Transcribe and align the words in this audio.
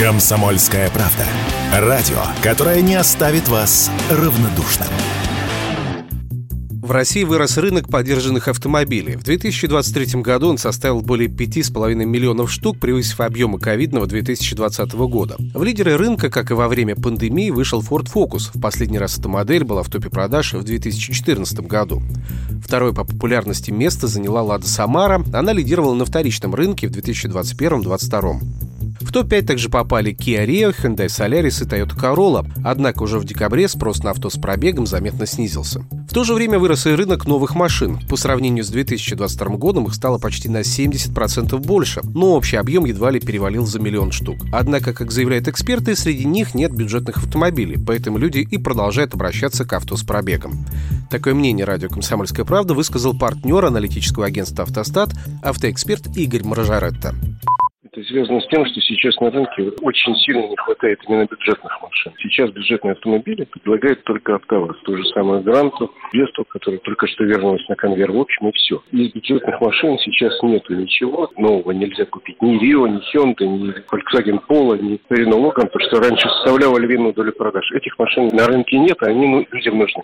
Комсомольская 0.00 0.88
правда. 0.88 1.26
Радио, 1.74 2.22
которое 2.42 2.80
не 2.80 2.94
оставит 2.94 3.48
вас 3.48 3.90
равнодушным. 4.10 4.88
В 6.82 6.90
России 6.90 7.22
вырос 7.22 7.58
рынок 7.58 7.90
подержанных 7.90 8.48
автомобилей. 8.48 9.16
В 9.16 9.24
2023 9.24 10.22
году 10.22 10.48
он 10.48 10.56
составил 10.56 11.02
более 11.02 11.28
5,5 11.28 11.94
миллионов 12.06 12.50
штук, 12.50 12.80
превысив 12.80 13.20
объемы 13.20 13.58
ковидного 13.58 14.06
2020 14.06 14.94
года. 14.94 15.36
В 15.52 15.62
лидеры 15.62 15.98
рынка, 15.98 16.30
как 16.30 16.50
и 16.50 16.54
во 16.54 16.66
время 16.68 16.96
пандемии, 16.96 17.50
вышел 17.50 17.82
Ford 17.82 18.10
Focus. 18.10 18.50
В 18.54 18.58
последний 18.58 18.98
раз 18.98 19.18
эта 19.18 19.28
модель 19.28 19.64
была 19.64 19.82
в 19.82 19.90
топе 19.90 20.08
продаж 20.08 20.54
в 20.54 20.64
2014 20.64 21.60
году. 21.60 22.02
Второе 22.64 22.94
по 22.94 23.04
популярности 23.04 23.70
место 23.70 24.06
заняла 24.06 24.40
Lada 24.40 24.62
Samara. 24.62 25.22
Она 25.36 25.52
лидировала 25.52 25.92
на 25.92 26.06
вторичном 26.06 26.54
рынке 26.54 26.88
в 26.88 26.92
2021-2022. 26.92 28.69
В 29.10 29.12
топ-5 29.12 29.42
также 29.42 29.68
попали 29.68 30.14
Kia 30.14 30.46
Rio, 30.46 30.72
Hyundai 30.72 31.06
Solaris 31.06 31.64
и 31.64 31.66
Toyota 31.66 31.98
Corolla, 31.98 32.48
однако 32.64 33.02
уже 33.02 33.18
в 33.18 33.24
декабре 33.24 33.66
спрос 33.66 34.04
на 34.04 34.12
авто 34.12 34.30
с 34.30 34.38
пробегом 34.38 34.86
заметно 34.86 35.26
снизился. 35.26 35.80
В 36.08 36.14
то 36.14 36.22
же 36.22 36.32
время 36.32 36.60
вырос 36.60 36.86
и 36.86 36.90
рынок 36.90 37.26
новых 37.26 37.56
машин. 37.56 37.98
По 38.08 38.14
сравнению 38.14 38.62
с 38.62 38.68
2022 38.68 39.56
годом 39.56 39.86
их 39.86 39.94
стало 39.94 40.18
почти 40.18 40.48
на 40.48 40.60
70% 40.60 41.58
больше, 41.58 42.02
но 42.04 42.36
общий 42.36 42.54
объем 42.54 42.84
едва 42.84 43.10
ли 43.10 43.18
перевалил 43.18 43.66
за 43.66 43.80
миллион 43.80 44.12
штук. 44.12 44.36
Однако, 44.52 44.92
как 44.92 45.10
заявляют 45.10 45.48
эксперты, 45.48 45.96
среди 45.96 46.24
них 46.24 46.54
нет 46.54 46.72
бюджетных 46.72 47.16
автомобилей, 47.16 47.82
поэтому 47.84 48.16
люди 48.16 48.46
и 48.48 48.58
продолжают 48.58 49.14
обращаться 49.14 49.64
к 49.64 49.72
авто 49.72 49.96
с 49.96 50.04
пробегом. 50.04 50.64
Такое 51.10 51.34
мнение 51.34 51.66
радио 51.66 51.88
«Комсомольская 51.88 52.46
правда» 52.46 52.74
высказал 52.74 53.18
партнер 53.18 53.64
аналитического 53.64 54.26
агентства 54.26 54.62
«Автостат» 54.62 55.10
автоэксперт 55.42 56.16
Игорь 56.16 56.44
Морожаретто. 56.44 57.16
Связано 58.10 58.40
с 58.40 58.48
тем, 58.48 58.66
что 58.66 58.80
сейчас 58.80 59.20
на 59.20 59.30
рынке 59.30 59.70
очень 59.82 60.16
сильно 60.16 60.44
не 60.48 60.56
хватает 60.56 60.98
именно 61.06 61.28
бюджетных 61.30 61.80
машин. 61.80 62.12
Сейчас 62.18 62.50
бюджетные 62.50 62.92
автомобили 62.92 63.44
предлагают 63.44 64.02
только 64.02 64.34
АвтоВАЗ. 64.34 64.78
Ту 64.82 64.96
же 64.96 65.04
самую 65.10 65.42
Гранту, 65.42 65.92
Весту, 66.12 66.44
которая 66.44 66.80
только 66.80 67.06
что 67.06 67.22
вернулась 67.22 67.62
на 67.68 67.76
конвейер. 67.76 68.10
В 68.10 68.18
общем, 68.18 68.48
и 68.48 68.52
все. 68.52 68.82
Из 68.90 69.12
бюджетных 69.12 69.60
машин 69.60 69.96
сейчас 70.00 70.42
нету 70.42 70.74
ничего 70.74 71.30
нового. 71.36 71.70
Нельзя 71.70 72.04
купить 72.04 72.42
ни 72.42 72.58
Рио, 72.58 72.88
ни 72.88 72.98
Hyundai, 73.14 73.46
ни 73.46 73.72
Volkswagen 73.88 74.40
Polo, 74.48 74.76
ни 74.76 75.00
Renault 75.08 75.44
Logan, 75.44 75.68
потому 75.68 75.84
что 75.86 76.00
раньше 76.00 76.28
составляла 76.28 76.78
львиную 76.78 77.14
долю 77.14 77.32
продаж. 77.32 77.70
Этих 77.72 77.96
машин 77.96 78.28
на 78.32 78.44
рынке 78.48 78.76
нет, 78.76 78.96
а 79.02 79.06
они 79.06 79.28
ну, 79.28 79.46
людям 79.52 79.78
нужны. 79.78 80.02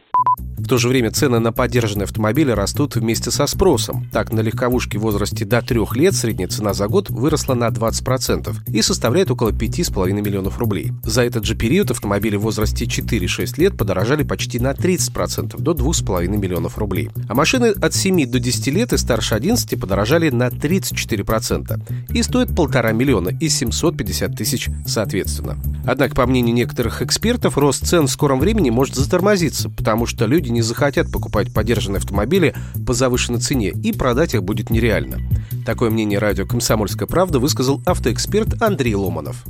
В 0.58 0.68
то 0.68 0.78
же 0.78 0.88
время 0.88 1.10
цены 1.10 1.38
на 1.38 1.52
поддержанные 1.52 2.04
автомобили 2.04 2.50
растут 2.50 2.96
вместе 2.96 3.30
со 3.30 3.46
спросом. 3.46 4.08
Так, 4.12 4.32
на 4.32 4.40
легковушке 4.40 4.98
в 4.98 5.02
возрасте 5.02 5.44
до 5.44 5.60
трех 5.62 5.94
лет 5.96 6.14
средняя 6.14 6.48
цена 6.48 6.72
за 6.72 6.88
год 6.88 7.10
выросла 7.10 7.54
на 7.54 7.68
20% 7.68 8.54
и 8.68 8.82
составляет 8.82 9.30
около 9.30 9.50
5,5 9.50 10.12
миллионов 10.12 10.58
рублей. 10.58 10.92
За 11.02 11.22
этот 11.22 11.44
же 11.44 11.54
период 11.54 11.90
автомобили 11.90 12.36
в 12.36 12.42
возрасте 12.42 12.86
4-6 12.86 13.60
лет 13.60 13.76
подорожали 13.76 14.22
почти 14.22 14.58
на 14.58 14.72
30% 14.72 15.60
до 15.60 15.72
2,5 15.72 16.26
миллионов 16.28 16.78
рублей. 16.78 17.10
А 17.28 17.34
машины 17.34 17.66
от 17.66 17.94
7 17.94 18.30
до 18.30 18.38
10 18.38 18.66
лет 18.68 18.92
и 18.92 18.98
старше 18.98 19.34
11 19.34 19.78
подорожали 19.78 20.30
на 20.30 20.48
34% 20.48 21.80
и 22.14 22.22
стоят 22.22 22.56
полтора 22.56 22.92
миллиона 22.92 23.28
и 23.28 23.48
750 23.48 24.36
тысяч 24.36 24.68
соответственно. 24.86 25.58
Однако, 25.86 26.14
по 26.14 26.26
мнению 26.26 26.54
некоторых 26.54 27.00
экспертов, 27.02 27.56
рост 27.56 27.86
цен 27.86 28.06
в 28.06 28.10
скором 28.10 28.40
времени 28.40 28.70
может 28.70 28.96
затормозиться, 28.96 29.70
потому 29.70 30.06
что 30.06 30.26
люди 30.26 30.50
не 30.50 30.62
захотят 30.62 31.12
покупать 31.12 31.54
подержанные 31.54 31.98
автомобили 31.98 32.54
по 32.86 32.92
завышенной 32.92 33.38
цене 33.38 33.70
и 33.70 33.96
продать 33.96 34.34
их 34.34 34.42
будет 34.42 34.70
нереально. 34.70 35.18
Такое 35.64 35.90
мнение 35.90 36.18
радио 36.18 36.46
«Комсомольская 36.46 37.06
правда» 37.06 37.38
высказал 37.38 37.80
автоэксперт 37.86 38.60
Андрей 38.62 38.94
Ломанов. 38.94 39.44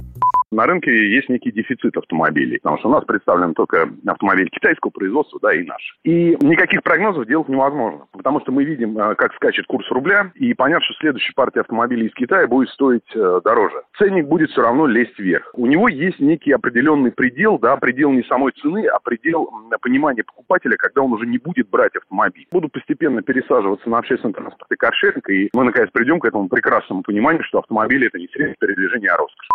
На 0.52 0.64
рынке 0.64 0.90
есть 1.12 1.28
некий 1.28 1.50
дефицит 1.50 1.96
автомобилей, 1.96 2.58
потому 2.62 2.78
что 2.78 2.88
у 2.88 2.92
нас 2.92 3.04
представлен 3.04 3.52
только 3.52 3.90
автомобиль 4.06 4.48
китайского 4.48 4.90
производства, 4.90 5.40
да, 5.42 5.52
и 5.52 5.64
наш. 5.64 5.98
И 6.04 6.36
никаких 6.40 6.82
прогнозов 6.82 7.26
делать 7.26 7.48
невозможно, 7.48 8.06
потому 8.26 8.40
что 8.40 8.50
мы 8.50 8.64
видим, 8.64 8.98
э, 8.98 9.14
как 9.14 9.32
скачет 9.34 9.66
курс 9.66 9.88
рубля, 9.88 10.32
и 10.34 10.52
понятно, 10.52 10.84
что 10.84 10.94
следующая 10.94 11.32
партия 11.32 11.60
автомобилей 11.60 12.08
из 12.08 12.14
Китая 12.14 12.48
будет 12.48 12.70
стоить 12.70 13.04
э, 13.14 13.40
дороже. 13.44 13.82
Ценник 13.96 14.26
будет 14.26 14.50
все 14.50 14.62
равно 14.62 14.88
лезть 14.88 15.16
вверх. 15.16 15.48
У 15.54 15.64
него 15.64 15.86
есть 15.88 16.18
некий 16.18 16.50
определенный 16.50 17.12
предел, 17.12 17.56
да, 17.60 17.76
предел 17.76 18.10
не 18.10 18.24
самой 18.24 18.50
цены, 18.60 18.84
а 18.88 18.98
предел 18.98 19.48
понимания 19.80 20.24
покупателя, 20.24 20.76
когда 20.76 21.02
он 21.02 21.12
уже 21.12 21.24
не 21.24 21.38
будет 21.38 21.70
брать 21.70 21.94
автомобиль. 21.94 22.48
Будут 22.50 22.72
постепенно 22.72 23.22
пересаживаться 23.22 23.88
на 23.88 23.98
общественный 23.98 24.34
транспорт 24.34 24.72
и 24.72 24.74
каршеринг, 24.74 25.30
и 25.30 25.48
мы, 25.54 25.62
наконец, 25.62 25.90
придем 25.92 26.18
к 26.18 26.24
этому 26.24 26.48
прекрасному 26.48 27.02
пониманию, 27.02 27.44
что 27.44 27.60
автомобиль– 27.60 28.04
это 28.08 28.18
не 28.18 28.26
средство 28.26 28.66
передвижения, 28.66 29.10
а 29.10 29.18
роскошь. 29.18 29.46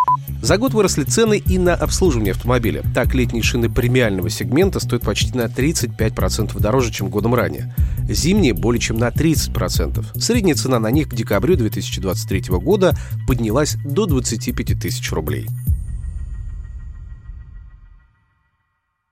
За 0.41 0.57
год 0.57 0.73
выросли 0.73 1.03
цены 1.03 1.41
и 1.45 1.59
на 1.59 1.73
обслуживание 1.73 2.31
автомобиля. 2.31 2.83
Так, 2.95 3.13
летние 3.15 3.43
шины 3.43 3.69
премиального 3.69 4.29
сегмента 4.29 4.79
стоят 4.79 5.03
почти 5.03 5.37
на 5.37 5.47
35% 5.47 6.57
дороже, 6.57 6.93
чем 6.93 7.09
годом 7.09 7.35
ранее. 7.35 7.65
Зимние 8.09 8.53
более 8.53 8.79
чем 8.79 8.97
на 8.97 9.09
30%. 9.09 10.19
Средняя 10.19 10.55
цена 10.55 10.79
на 10.79 10.91
них 10.91 11.09
к 11.09 11.13
декабрю 11.13 11.55
2023 11.55 12.43
года 12.57 12.97
поднялась 13.27 13.75
до 13.85 14.05
25 14.05 14.79
тысяч 14.79 15.11
рублей. 15.11 15.47